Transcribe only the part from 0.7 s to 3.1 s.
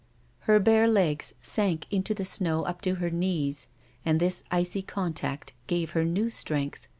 legs sank into the snow up to